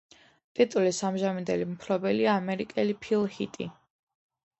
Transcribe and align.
ტიტულის 0.59 1.01
ამჟამინდელი 1.09 1.67
მფლობელია 1.73 2.31
ამერიკელი 2.41 2.97
ფილ 3.05 3.29
ჰიტი. 3.37 3.69